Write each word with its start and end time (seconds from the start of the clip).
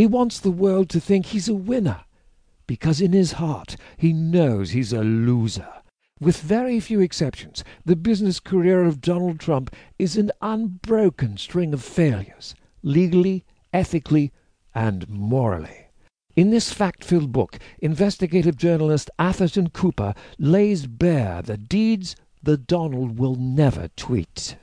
He 0.00 0.06
wants 0.06 0.40
the 0.40 0.50
world 0.50 0.88
to 0.90 0.98
think 0.98 1.26
he's 1.26 1.46
a 1.46 1.54
winner, 1.54 2.04
because 2.66 3.02
in 3.02 3.12
his 3.12 3.32
heart 3.32 3.76
he 3.98 4.14
knows 4.14 4.70
he's 4.70 4.94
a 4.94 5.02
loser. 5.02 5.68
With 6.18 6.40
very 6.40 6.80
few 6.80 7.02
exceptions, 7.02 7.62
the 7.84 7.96
business 7.96 8.40
career 8.40 8.84
of 8.84 9.02
Donald 9.02 9.38
Trump 9.38 9.76
is 9.98 10.16
an 10.16 10.30
unbroken 10.40 11.36
string 11.36 11.74
of 11.74 11.84
failures, 11.84 12.54
legally, 12.82 13.44
ethically, 13.74 14.32
and 14.74 15.06
morally. 15.06 15.88
In 16.34 16.48
this 16.48 16.72
fact 16.72 17.04
filled 17.04 17.30
book, 17.30 17.58
investigative 17.80 18.56
journalist 18.56 19.10
Atherton 19.18 19.68
Cooper 19.68 20.14
lays 20.38 20.86
bare 20.86 21.42
the 21.42 21.58
deeds 21.58 22.16
the 22.42 22.56
Donald 22.56 23.18
will 23.18 23.34
never 23.34 23.88
tweet. 23.96 24.56